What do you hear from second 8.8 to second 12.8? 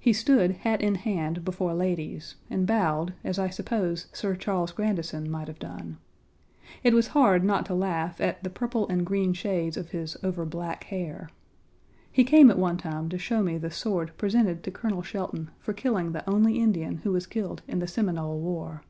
and green shades of his overblack hair. He came at one